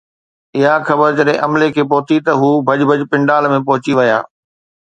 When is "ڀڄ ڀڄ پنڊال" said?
2.71-3.43